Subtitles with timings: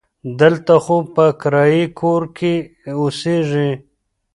[0.39, 2.53] دلته خو په کرایي کور کې
[2.99, 3.71] اوسیږي.